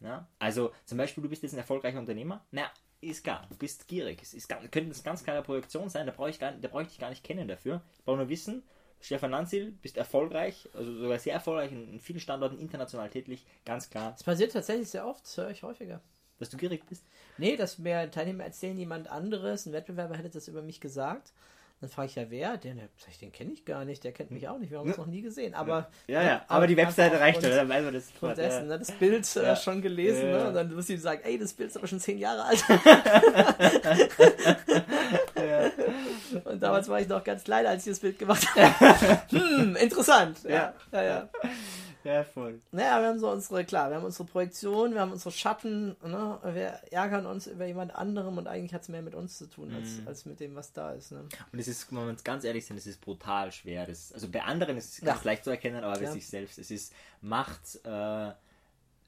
[0.00, 0.26] Ja?
[0.38, 2.44] Also zum Beispiel, du bist jetzt ein erfolgreicher Unternehmer.
[2.50, 4.20] Na, ist klar, du bist gierig.
[4.22, 6.88] Es ist, könnte eine ganz klare Projektion sein, da brauche ich, gar- da brauche ich
[6.88, 7.82] dich gar nicht kennen dafür.
[7.98, 8.62] Ich brauche nur wissen,
[9.00, 13.88] Stefan Nanzil, bist erfolgreich, also sogar sehr erfolgreich, in, in vielen Standorten international tätig, ganz
[13.88, 16.00] klar, Das passiert tatsächlich sehr oft, das höre ich häufiger.
[16.38, 17.04] dass du gierig bist.
[17.38, 21.32] Nee, dass mir Teilnehmer erzählen, jemand anderes, ein Wettbewerber hätte das über mich gesagt.
[21.80, 22.58] Dann frage ich ja, wer?
[22.58, 22.78] Den,
[23.22, 25.22] den kenne ich gar nicht, der kennt mich auch nicht, wir haben uns noch nie
[25.22, 25.54] gesehen.
[25.54, 28.08] Aber, Ja, ja, aber die Webseite reicht dann weiß man das.
[28.08, 28.72] Sofort, dessen, ja.
[28.72, 28.78] ne?
[28.80, 29.56] das Bild äh, Ja.
[29.56, 30.48] schon gelesen, Ja, ne?
[30.48, 32.62] und dann muss sie sagen, ey, das Bild ist aber schon zehn Jahre alt.
[36.44, 39.20] Und damals war ich noch ganz klein, als ich das Bild gemacht habe.
[39.30, 40.38] hm, interessant.
[40.44, 41.28] Ja, ja, ja.
[42.04, 42.60] Ja, voll.
[42.72, 46.38] Naja, wir haben so unsere, klar, wir haben unsere Projektion, wir haben unsere Schatten, ne?
[46.44, 49.74] wir ärgern uns über jemand anderem und eigentlich hat es mehr mit uns zu tun,
[49.74, 50.08] als, Mhm.
[50.08, 51.12] als mit dem, was da ist.
[51.12, 51.26] Ne?
[51.52, 53.86] Und es ist, wenn wir uns ganz ehrlich sind, es ist brutal schwer.
[53.86, 55.26] Das, also bei anderen ist es ganz Ja.
[55.26, 56.12] leicht zu erkennen, aber bei Ja.
[56.12, 57.88] sich selbst, es ist Macht, äh,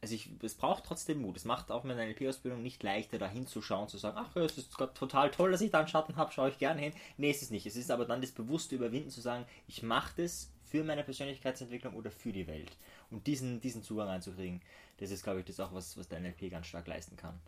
[0.05, 1.37] also ich, es braucht trotzdem Mut.
[1.37, 4.59] Es macht auch mit einer LP-Ausbildung nicht leichter, da hinzuschauen, zu sagen, ach ja, es
[4.59, 6.93] ist total toll, dass ich da einen Schatten habe, schaue ich gerne hin.
[7.19, 7.67] Nee, es ist nicht.
[7.67, 11.95] Es ist aber dann das bewusste Überwinden, zu sagen, ich mache das für meine Persönlichkeitsentwicklung
[11.95, 12.71] oder für die Welt.
[13.11, 14.63] Und diesen, diesen Zugang einzukriegen,
[14.97, 17.39] das ist, glaube ich, das auch was, was der NLP ganz stark leisten kann.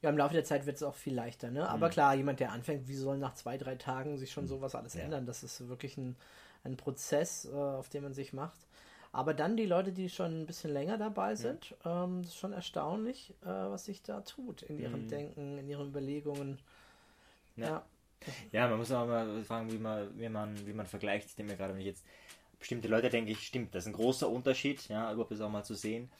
[0.00, 1.68] Ja, im Laufe der Zeit wird es auch viel leichter, ne?
[1.68, 4.94] Aber klar, jemand, der anfängt, wie soll nach zwei, drei Tagen sich schon sowas alles
[4.94, 5.00] Ja.
[5.02, 5.26] ändern?
[5.26, 6.14] Das ist wirklich ein,
[6.62, 8.68] ein Prozess, äh, auf den man sich macht.
[9.10, 12.52] Aber dann die Leute, die schon ein bisschen länger dabei sind, ähm, das ist schon
[12.52, 15.08] erstaunlich, äh, was sich da tut in ihrem Mhm.
[15.08, 16.60] Denken, in ihren Überlegungen.
[17.56, 17.66] Ja.
[17.66, 17.86] Ja.
[18.52, 21.26] Ja, man muss auch mal fragen, wie man, wie man, wie man vergleicht.
[21.28, 22.04] Ich denke mir gerade, wenn ich jetzt
[22.62, 25.64] bestimmte Leute denke, ich, stimmt, das ist ein großer Unterschied, ja, überhaupt das auch mal
[25.64, 26.10] zu sehen.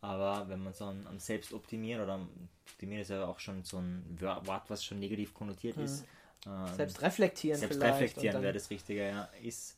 [0.00, 2.26] Aber wenn man so am, am Selbstoptimieren oder
[2.72, 6.04] Optimieren ist ja auch schon so ein Wort, was schon negativ konnotiert ist.
[6.46, 9.76] Ähm, Selbst reflektieren selbst reflektieren wäre dann, das Richtige, ja, ist,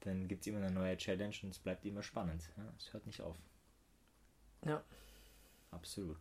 [0.00, 2.42] dann gibt es immer eine neue Challenge und es bleibt immer spannend.
[2.56, 3.36] Ja, es hört nicht auf.
[4.64, 4.82] Ja.
[5.72, 6.18] Absolut.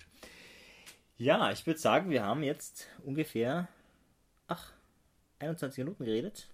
[1.18, 3.68] Ja, ich würde sagen, wir haben jetzt ungefähr
[4.48, 4.72] ach,
[5.40, 6.48] 21 Minuten geredet.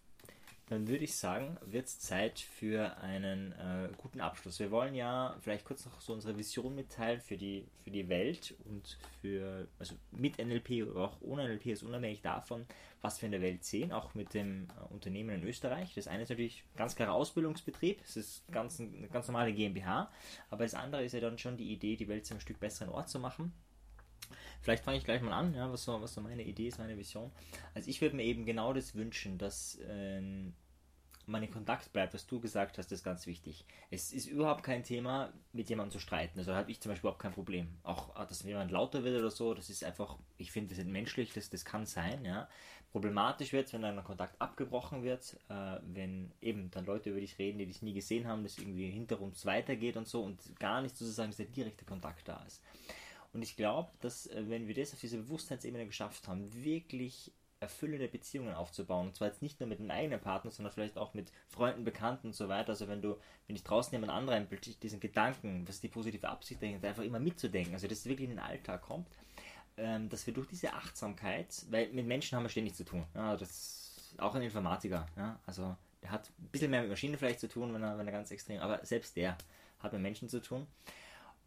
[0.72, 4.58] Dann würde ich sagen, wird es Zeit für einen äh, guten Abschluss.
[4.58, 8.56] Wir wollen ja vielleicht kurz noch so unsere Vision mitteilen für die, für die Welt
[8.64, 12.66] und für, also mit NLP oder auch ohne NLP ist unabhängig davon,
[13.02, 15.94] was wir in der Welt sehen, auch mit dem äh, Unternehmen in Österreich.
[15.94, 20.10] Das eine ist natürlich ganz klarer Ausbildungsbetrieb, es ist ganz, eine ganz normale GmbH,
[20.50, 22.94] aber das andere ist ja dann schon die Idee, die Welt zu einem Stück besseren
[22.94, 23.52] Ort zu machen.
[24.62, 26.98] Vielleicht fange ich gleich mal an, ja, was, so, was so meine Idee ist, meine
[26.98, 27.32] Vision.
[27.74, 30.54] Also ich würde mir eben genau das wünschen, dass ähm,
[31.26, 33.66] man in Kontakt bleibt, was du gesagt hast, ist ganz wichtig.
[33.90, 36.40] Es ist überhaupt kein Thema, mit jemandem zu streiten.
[36.40, 37.68] Also habe ich zum Beispiel überhaupt kein Problem.
[37.84, 40.90] Auch, äh, dass jemand lauter wird oder so, das ist einfach, ich finde, das ist
[40.90, 42.48] menschlich, das, das kann sein, ja.
[42.92, 47.58] Problematisch wird wenn dann Kontakt abgebrochen wird, äh, wenn eben dann Leute über dich reden,
[47.58, 51.32] die dich nie gesehen haben, das irgendwie hinterums weitergeht und so und gar nicht sozusagen
[51.32, 52.62] dieser direkte Kontakt da ist.
[53.34, 58.08] Und ich glaube, dass äh, wenn wir das auf dieser Bewusstseinsebene geschafft haben, wirklich erfüllende
[58.08, 61.32] Beziehungen aufzubauen, und zwar jetzt nicht nur mit einem eigenen Partner, sondern vielleicht auch mit
[61.48, 62.70] Freunden, Bekannten und so weiter.
[62.70, 63.18] Also wenn du,
[63.48, 64.48] wenn ich draußen jemand anderen
[64.82, 68.36] diesen Gedanken, was die positive Absicht dahinter, einfach immer mitzudenken, also dass es wirklich in
[68.36, 69.08] den Alltag kommt,
[69.78, 73.38] ähm, dass wir durch diese Achtsamkeit, weil mit Menschen haben wir ständig zu tun, ja,
[73.38, 77.48] das auch ein Informatiker, ja, also der hat ein bisschen mehr mit Maschinen vielleicht zu
[77.48, 79.38] tun, wenn er, wenn er ganz extrem, aber selbst der
[79.80, 80.66] hat mit Menschen zu tun.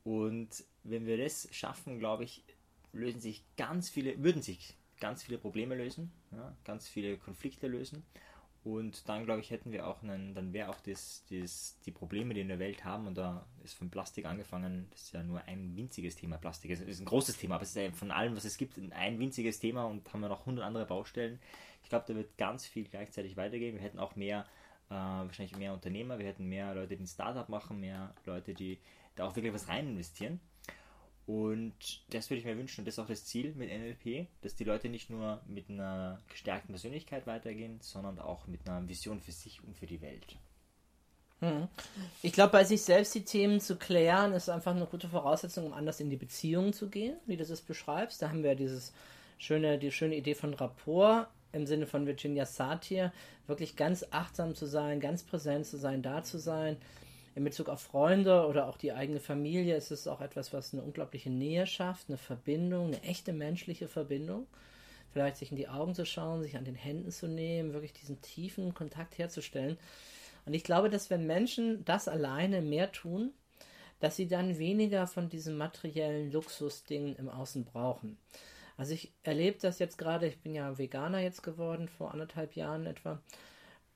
[0.04, 2.44] Und wenn wir das schaffen, glaube ich,
[2.92, 8.04] lösen sich ganz viele, würden sich ganz viele Probleme lösen, ja, ganz viele Konflikte lösen.
[8.64, 12.32] Und dann, glaube ich, hätten wir auch einen, dann wäre auch das, das, die Probleme,
[12.32, 15.42] die in der Welt haben, und da ist von Plastik angefangen, das ist ja nur
[15.42, 16.38] ein winziges Thema.
[16.38, 19.18] Plastik ist, ist ein großes Thema, aber es ist von allem, was es gibt, ein
[19.18, 21.38] winziges Thema und haben wir noch 100 andere Baustellen.
[21.82, 23.74] Ich glaube, da wird ganz viel gleichzeitig weitergehen.
[23.74, 24.46] Wir hätten auch mehr,
[24.88, 28.78] äh, wahrscheinlich mehr Unternehmer, wir hätten mehr Leute, die ein Startup machen, mehr Leute, die
[29.16, 30.40] da auch wirklich was rein investieren.
[31.26, 34.56] Und das würde ich mir wünschen und das ist auch das Ziel mit NLP, dass
[34.56, 39.32] die Leute nicht nur mit einer gestärkten Persönlichkeit weitergehen, sondern auch mit einer Vision für
[39.32, 40.36] sich und für die Welt.
[42.22, 45.72] Ich glaube, bei sich selbst die Themen zu klären, ist einfach eine gute Voraussetzung, um
[45.72, 48.20] anders in die Beziehung zu gehen, wie du das beschreibst.
[48.20, 48.92] Da haben wir dieses
[49.38, 53.12] schöne, die schöne Idee von Rapport im Sinne von Virginia Satir,
[53.46, 56.76] wirklich ganz achtsam zu sein, ganz präsent zu sein, da zu sein.
[57.34, 60.82] In Bezug auf Freunde oder auch die eigene Familie ist es auch etwas, was eine
[60.82, 64.46] unglaubliche Nähe schafft, eine Verbindung, eine echte menschliche Verbindung.
[65.12, 68.20] Vielleicht sich in die Augen zu schauen, sich an den Händen zu nehmen, wirklich diesen
[68.20, 69.78] tiefen Kontakt herzustellen.
[70.46, 73.32] Und ich glaube, dass wenn Menschen das alleine mehr tun,
[74.00, 78.18] dass sie dann weniger von diesen materiellen Luxusdingen im Außen brauchen.
[78.76, 82.86] Also ich erlebe das jetzt gerade, ich bin ja Veganer jetzt geworden, vor anderthalb Jahren
[82.86, 83.22] etwa.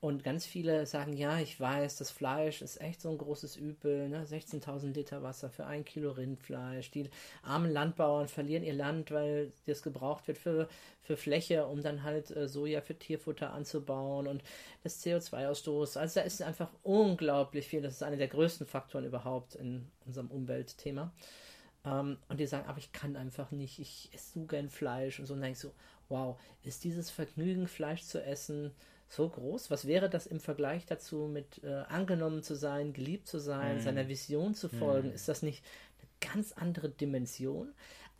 [0.01, 4.07] Und ganz viele sagen, ja, ich weiß, das Fleisch ist echt so ein großes Übel,
[4.07, 4.23] ne?
[4.25, 6.89] 16.000 Liter Wasser für ein Kilo Rindfleisch.
[6.91, 7.09] Die
[7.43, 10.69] armen Landbauern verlieren ihr Land, weil das gebraucht wird für,
[11.01, 14.41] für Fläche, um dann halt äh, Soja für Tierfutter anzubauen und
[14.83, 15.97] das CO2-Ausstoß.
[15.97, 17.81] Also da ist einfach unglaublich viel.
[17.81, 21.11] Das ist einer der größten Faktoren überhaupt in unserem Umweltthema.
[21.83, 25.25] Ähm, und die sagen, aber ich kann einfach nicht, ich esse so gern Fleisch und
[25.25, 25.33] so.
[25.33, 25.73] Und dann denke ich so,
[26.07, 28.71] wow, ist dieses Vergnügen, Fleisch zu essen,
[29.09, 29.71] so groß?
[29.71, 33.81] Was wäre das im Vergleich dazu, mit äh, angenommen zu sein, geliebt zu sein, Mhm.
[33.81, 35.11] seiner Vision zu folgen?
[35.11, 35.63] Ist das nicht
[35.99, 37.73] eine ganz andere Dimension?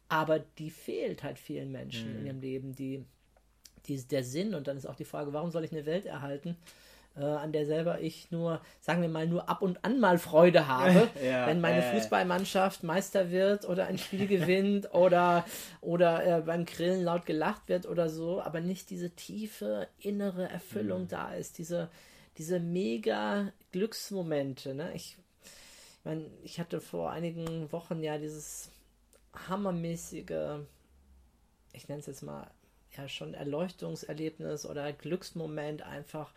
[0.08, 3.06] Aber die fehlt halt vielen Menschen in ihrem Leben, die,
[3.86, 4.56] die, der Sinn.
[4.56, 6.58] Und dann ist auch die Frage, warum soll ich eine Welt erhalten,
[7.20, 10.68] äh, an der selber ich nur, sagen wir mal, nur ab und an mal Freude
[10.68, 11.94] habe, Ja, wenn meine äh.
[11.94, 15.46] Fußballmannschaft Meister wird oder ein Spiel gewinnt oder,
[15.82, 21.08] oder äh, beim Grillen laut gelacht wird oder so, aber nicht diese tiefe innere Erfüllung
[21.08, 21.90] da ist, diese,
[22.38, 24.74] diese mega Glücksmomente.
[24.74, 24.92] Ne?
[24.94, 28.72] Ich, ich meine, ich hatte vor einigen Wochen ja dieses
[29.48, 30.60] hammermäßige,
[31.74, 32.50] ich nenne es jetzt mal,
[32.98, 36.34] ja schon Erleuchtungserlebnis oder Glücksmoment einfach,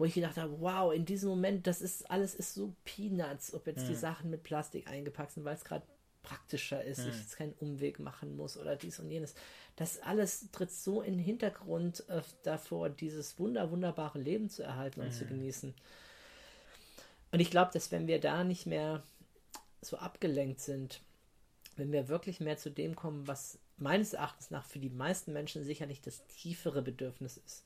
[0.00, 3.66] wo ich gedacht habe, wow, in diesem Moment, das ist alles ist so Peanuts, ob
[3.66, 5.86] jetzt die Sachen mit Plastik eingepackt sind, weil es gerade
[6.22, 9.34] praktischer ist, ich jetzt keinen Umweg machen muss oder dies und jenes.
[9.76, 15.02] Das alles tritt so in den Hintergrund äh, davor, dieses wunder, wunderbare Leben zu erhalten
[15.02, 15.74] und zu genießen.
[17.32, 19.02] Und ich glaube, dass wenn wir da nicht mehr
[19.82, 21.02] so abgelenkt sind,
[21.76, 25.62] wenn wir wirklich mehr zu dem kommen, was meines Erachtens nach für die meisten Menschen
[25.62, 27.64] sicherlich das tiefere Bedürfnis ist.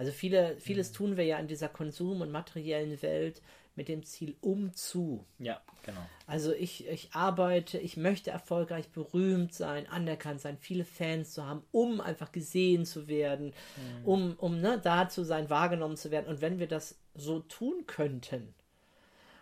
[0.00, 3.42] Also viele, vieles tun wir ja in dieser Konsum- und materiellen Welt
[3.76, 5.26] mit dem Ziel umzu.
[5.38, 6.00] Ja, genau.
[6.26, 11.64] Also ich, ich arbeite, ich möchte erfolgreich berühmt sein, anerkannt sein, viele Fans zu haben,
[11.70, 13.52] um einfach gesehen zu werden,
[14.06, 16.28] um, um ne, da zu sein, wahrgenommen zu werden.
[16.28, 18.54] Und wenn wir das so tun könnten,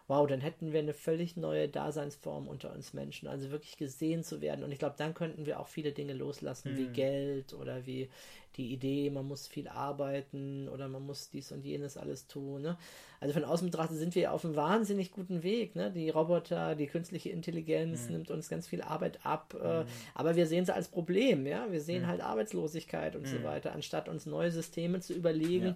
[0.08, 3.28] wow, dann hätten wir eine völlig neue Daseinsform unter uns Menschen.
[3.28, 4.64] Also wirklich gesehen zu werden.
[4.64, 8.08] Und ich glaube, dann könnten wir auch viele Dinge loslassen, wie Geld oder wie
[8.56, 12.62] die Idee, man muss viel arbeiten oder man muss dies und jenes alles tun.
[12.62, 12.76] Ne?
[13.20, 15.76] Also von außen betrachtet sind wir ja auf einem wahnsinnig guten Weg.
[15.76, 15.92] Ne?
[15.92, 19.54] Die Roboter, die künstliche Intelligenz nimmt uns ganz viel Arbeit ab.
[19.62, 21.46] Äh, aber wir sehen es als Problem.
[21.46, 21.70] Ja?
[21.70, 25.74] Wir sehen halt Arbeitslosigkeit und so weiter, anstatt uns neue Systeme zu überlegen, Ja.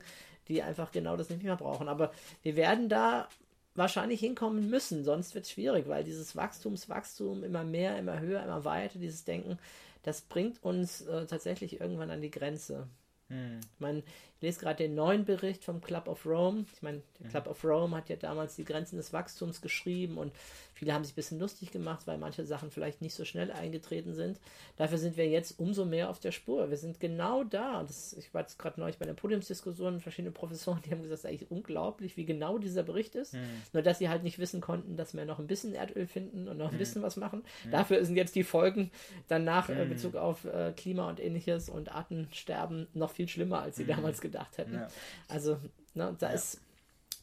[0.48, 1.86] die einfach genau das nicht mehr brauchen.
[1.86, 2.10] Aber
[2.42, 3.28] wir werden da
[3.74, 8.64] wahrscheinlich hinkommen müssen, sonst wird es schwierig, weil dieses Wachstumswachstum immer mehr, immer höher, immer
[8.64, 9.58] weiter, dieses Denken,
[10.02, 12.86] das bringt uns äh, tatsächlich irgendwann an die Grenze.
[13.30, 14.02] Ich meine,
[14.42, 16.64] ich lese gerade den neuen Bericht vom Club of Rome.
[16.74, 20.32] Ich meine, der Club of Rome hat ja damals die Grenzen des Wachstums geschrieben und
[20.74, 24.14] viele haben sich ein bisschen lustig gemacht, weil manche Sachen vielleicht nicht so schnell eingetreten
[24.14, 24.40] sind.
[24.78, 26.70] Dafür sind wir jetzt umso mehr auf der Spur.
[26.70, 27.84] Wir sind genau da.
[27.84, 31.24] Das, ich war jetzt gerade neulich bei einer Podiumsdiskussion, verschiedene Professoren, die haben gesagt, es
[31.24, 33.34] ist eigentlich unglaublich, wie genau dieser Bericht ist.
[33.72, 36.58] Nur, dass sie halt nicht wissen konnten, dass wir noch ein bisschen Erdöl finden und
[36.58, 37.44] noch ein bisschen was machen.
[37.70, 38.90] Dafür sind jetzt die Folgen
[39.28, 43.86] danach in Bezug auf äh, Klima und ähnliches und Artensterben noch viel schlimmer, als sie
[43.86, 44.74] damals gedacht hätten.
[44.74, 44.88] Ja.
[45.28, 45.58] Also,
[45.94, 46.60] ne, da ist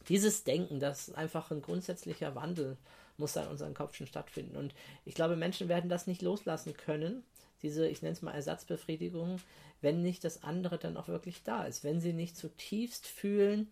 [0.08, 2.76] dieses Denken, das ist einfach ein grundsätzlicher Wandel
[3.20, 4.56] muss da in unserem Kopf schon stattfinden.
[4.56, 7.22] Und ich glaube, Menschen werden das nicht loslassen können,
[7.62, 9.38] diese, ich nenne es mal Ersatzbefriedigung,
[9.82, 11.84] wenn nicht das andere dann auch wirklich da ist.
[11.84, 13.70] Wenn sie nicht zutiefst fühlen,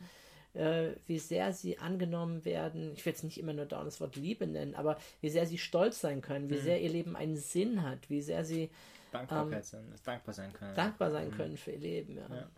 [0.54, 4.16] äh, wie sehr sie angenommen werden, ich will jetzt nicht immer nur dauernd das Wort
[4.16, 7.82] Liebe nennen, aber wie sehr sie stolz sein können, wie sehr ihr Leben einen Sinn
[7.82, 8.70] hat, wie sehr sie
[9.12, 10.74] sein, dankbar sein können.
[10.74, 12.16] dankbar sein können für ihr Leben.
[12.16, 12.28] Ja.
[12.28, 12.50] Ja.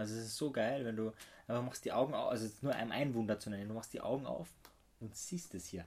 [0.00, 1.12] Also es ist so geil, wenn du
[1.46, 3.74] aber machst die Augen auf, also es ist nur einem ein Wunder zu nennen, du
[3.74, 4.48] machst die Augen auf
[5.00, 5.84] und siehst es hier.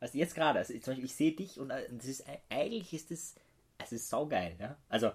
[0.00, 3.10] Also jetzt gerade, also zum Beispiel, ich sehe dich und äh, das ist eigentlich ist
[3.10, 3.34] es,
[3.78, 4.76] es ist saugeil, ja.
[4.88, 5.08] Also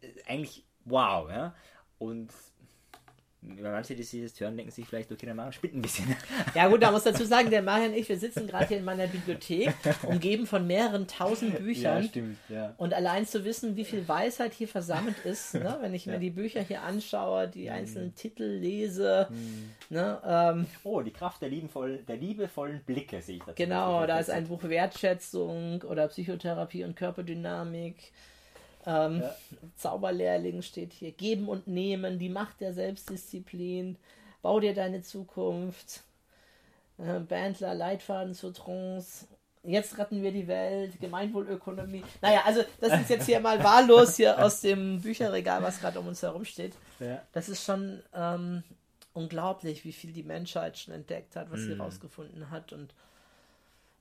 [0.00, 1.54] äh, eigentlich wow, ja.
[1.98, 2.32] Und
[3.42, 6.14] manche, die sich das hören, denken sich vielleicht, okay, der Mann spinnt ein bisschen.
[6.54, 8.84] Ja gut, da muss dazu sagen, der Marian und ich, wir sitzen gerade hier in
[8.84, 9.72] meiner Bibliothek,
[10.02, 12.02] umgeben von mehreren tausend Büchern.
[12.04, 12.74] stimmt, ja.
[12.76, 16.30] Und allein zu wissen, wie viel Weisheit hier versammelt ist, ne, wenn ich mir die
[16.30, 19.28] Bücher hier anschaue, die einzelnen Titel lese,
[19.90, 23.54] ne, ähm, Oh, die Kraft der liebevollen, der liebevollen Blicke sehe ich dazu.
[23.54, 28.12] genau, da ist ein Buch Wertschätzung oder Psychotherapie und Körperdynamik.
[28.86, 29.22] Ähm,
[29.76, 31.12] Zauberlehrling steht hier.
[31.12, 33.96] Geben und nehmen, die Macht der Selbstdisziplin.
[34.42, 36.02] Bau dir deine Zukunft.
[36.98, 39.26] Äh, Bandler, Leitfaden zur Trance.
[39.64, 41.00] Jetzt retten wir die Welt.
[41.00, 42.04] Gemeinwohlökonomie.
[42.22, 46.06] Naja, also das ist jetzt hier mal wahllos hier aus dem Bücherregal, was gerade um
[46.06, 46.74] uns herum steht.
[47.00, 47.20] Ja.
[47.32, 48.62] Das ist schon ähm,
[49.12, 51.80] unglaublich, wie viel die Menschheit schon entdeckt hat, was sie Mhm.
[51.80, 52.72] rausgefunden hat.
[52.72, 52.94] Und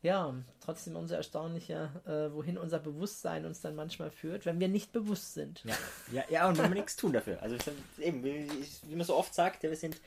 [0.05, 4.91] ja, trotzdem umso erstaunlicher, äh, wohin unser Bewusstsein uns dann manchmal führt, wenn wir nicht
[4.91, 5.63] bewusst sind.
[5.65, 5.75] Ja,
[6.11, 7.41] ja, ja und wenn wir nichts tun dafür.
[7.41, 7.57] Also
[7.97, 8.47] eben, wie,
[8.83, 9.99] wie man so oft sagt, ja, wir sind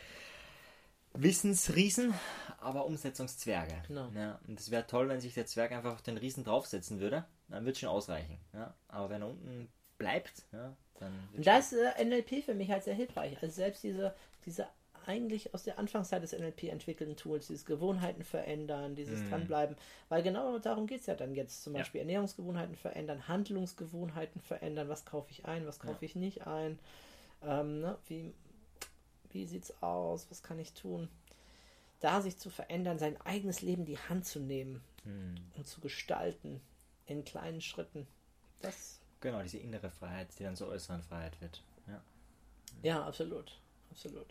[1.14, 2.14] Wissensriesen,
[2.60, 3.74] aber Umsetzungszwerge.
[3.88, 4.08] Genau.
[4.14, 7.24] Ja, und es wäre toll, wenn sich der Zwerg einfach auf den Riesen draufsetzen würde.
[7.48, 8.38] Dann wird schon ausreichen.
[8.54, 11.12] Ja, aber wenn er unten bleibt, ja, dann.
[11.36, 13.36] Und da ist äh, NLP für mich halt sehr hilfreich.
[13.42, 14.14] Also selbst diese,
[14.46, 14.68] diese
[15.08, 19.76] eigentlich aus der Anfangszeit des NLP entwickelten Tools, dieses Gewohnheiten verändern, dieses Dranbleiben,
[20.08, 21.62] weil genau darum geht es ja dann jetzt.
[21.62, 21.80] Zum Ja.
[21.80, 26.78] Beispiel Ernährungsgewohnheiten verändern, Handlungsgewohnheiten verändern, was kaufe ich ein, was kaufe ich nicht ein,
[27.42, 27.98] ähm, ne?
[28.06, 28.34] wie,
[29.30, 31.08] wie sieht's aus, was kann ich tun?
[32.00, 34.82] Da sich zu verändern, sein eigenes Leben die Hand zu nehmen
[35.56, 36.60] und zu gestalten
[37.06, 38.06] in kleinen Schritten.
[38.60, 41.62] Das Genau, diese innere Freiheit, die dann zur äußeren Freiheit wird.
[41.88, 42.02] Ja.
[42.82, 43.58] Ja, absolut.
[43.90, 44.26] Absolut.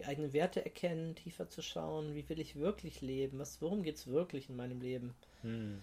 [0.00, 3.96] Die eigenen Werte erkennen, tiefer zu schauen, wie will ich wirklich leben, was, worum geht
[3.96, 5.14] es wirklich in meinem Leben.
[5.42, 5.80] Hm.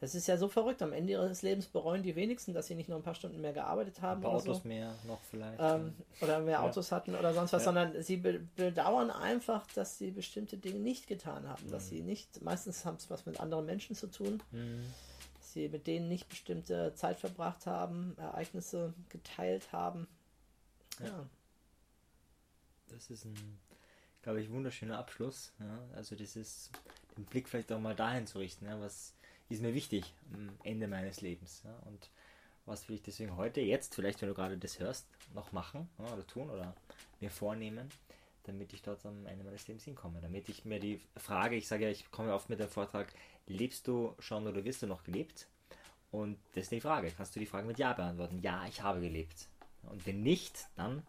[0.00, 0.80] Das ist ja so verrückt.
[0.80, 3.52] Am Ende ihres Lebens bereuen die wenigsten, dass sie nicht nur ein paar Stunden mehr
[3.52, 4.68] gearbeitet haben Ein paar oder Autos so.
[4.68, 5.58] mehr noch vielleicht.
[5.60, 5.92] Ähm,
[6.22, 10.56] oder mehr Autos hatten oder sonst was, sondern sie be bedauern einfach, dass sie bestimmte
[10.56, 11.70] Dinge nicht getan haben.
[11.70, 14.82] Dass sie nicht, meistens haben es was mit anderen Menschen zu tun, Hm.
[15.36, 20.08] dass sie mit denen nicht bestimmte Zeit verbracht haben, Ereignisse geteilt haben.
[21.04, 21.26] Ja.
[22.90, 23.58] Das ist ein
[24.22, 25.52] glaube ich, wunderschöner Abschluss.
[25.60, 25.78] Ja?
[25.94, 26.70] Also dieses,
[27.16, 28.80] den Blick vielleicht auch mal dahin zu richten, ja?
[28.80, 29.14] was
[29.48, 31.62] ist mir wichtig am Ende meines Lebens.
[31.64, 31.74] Ja?
[31.86, 32.10] Und
[32.66, 36.26] was will ich deswegen heute, jetzt, vielleicht wenn du gerade das hörst, noch machen oder
[36.26, 36.74] tun oder
[37.20, 37.88] mir vornehmen,
[38.44, 40.20] damit ich dort am Ende meines Lebens hinkomme.
[40.20, 43.12] Damit ich mir die Frage, ich sage ja, ich komme oft mit dem Vortrag,
[43.46, 45.46] lebst du schon oder wirst du noch gelebt?
[46.10, 47.12] Und das ist die Frage.
[47.16, 48.40] Kannst du die Frage mit Ja beantworten?
[48.40, 49.46] Ja, ich habe gelebt.
[49.82, 51.02] Und wenn nicht, dann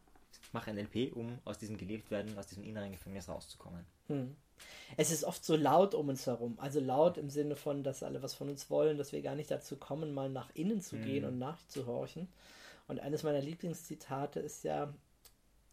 [0.52, 3.86] mach NLP, um aus diesem gelebt werden, aus diesem inneren Gefängnis rauszukommen.
[4.08, 4.36] Hm.
[4.98, 6.56] Es ist oft so laut um uns herum.
[6.60, 9.50] Also laut im Sinne von, dass alle was von uns wollen, dass wir gar nicht
[9.50, 11.30] dazu kommen, mal nach innen zu gehen Mhm.
[11.30, 12.28] und nachzuhorchen.
[12.88, 14.94] Und eines meiner Lieblingszitate ist ja,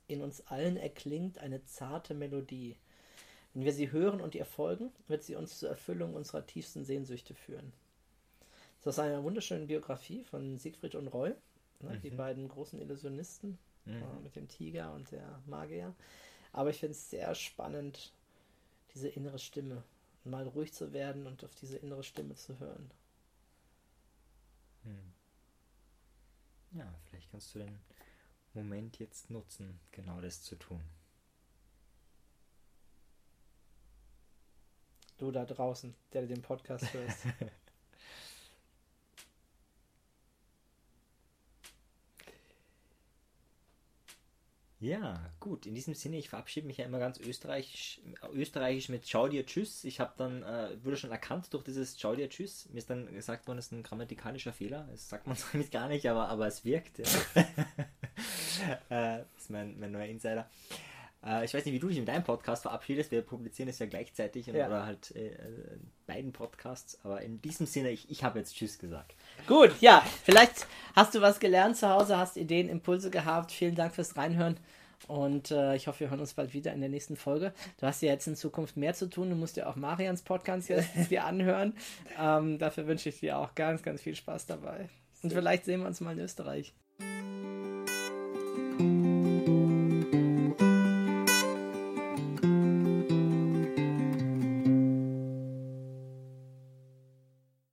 [0.06, 2.76] in uns allen erklingt eine zarte Melodie.
[3.52, 7.34] Wenn wir sie hören und ihr folgen, wird sie uns zur Erfüllung unserer tiefsten Sehnsüchte
[7.34, 7.72] führen.
[8.82, 11.34] Das ist aus einer wunderschönen Biografie von Siegfried und Roy,
[11.80, 12.16] ne, die Mhm.
[12.16, 13.58] beiden großen Illusionisten
[13.88, 14.02] Mhm.
[14.02, 15.94] äh, mit dem Tiger und der Magier.
[16.52, 18.12] Aber ich finde es sehr spannend,
[18.94, 19.82] diese innere Stimme.
[20.24, 22.90] Mal ruhig zu werden und auf diese innere Stimme zu hören.
[24.84, 25.12] Hm.
[26.72, 27.78] Ja, vielleicht kannst du den
[28.52, 30.82] Moment jetzt nutzen, genau das zu tun.
[35.16, 37.24] Du da draußen, der den Podcast hörst.
[44.80, 45.66] Ja, gut.
[45.66, 48.00] In diesem Sinne, ich verabschiede mich ja immer ganz österreichisch,
[48.32, 49.82] österreichisch mit Ciao dir Tschüss.
[49.82, 52.68] Ich habe dann, äh, wurde schon erkannt durch dieses Ciao dir Tschüss.
[52.70, 54.86] Mir ist dann gesagt worden, es ist ein grammatikalischer Fehler.
[54.92, 56.98] Das sagt man so gar nicht, aber, aber es wirkt.
[56.98, 57.04] Ja.
[58.88, 60.48] äh, das ist mein, mein neuer Insider.
[61.24, 63.10] Äh, ich weiß nicht, wie du dich mit deinem Podcast verabschiedest.
[63.10, 64.66] Wir publizieren es ja gleichzeitig Ja.
[64.66, 66.98] oder halt äh, äh, beiden Podcasts.
[67.04, 69.14] Aber in diesem Sinne, ich, ich habe jetzt Tschüss gesagt.
[69.46, 73.52] Gut, ja, vielleicht hast du was gelernt zu Hause, hast Ideen, Impulse gehabt.
[73.52, 74.58] Vielen Dank fürs Reinhören.
[75.06, 77.52] Und äh, ich hoffe, wir hören uns bald wieder in der nächsten Folge.
[77.78, 79.30] Du hast ja jetzt in Zukunft mehr zu tun.
[79.30, 81.74] Du musst ja auch Marians Podcast jetzt dir anhören.
[82.20, 84.88] Ähm, dafür wünsche ich dir auch ganz, ganz viel Spaß dabei.
[85.22, 86.74] Und vielleicht sehen wir uns mal in Österreich.